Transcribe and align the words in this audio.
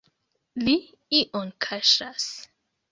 Li 0.63 0.73
ion 1.21 1.55
kaŝas! 1.69 2.31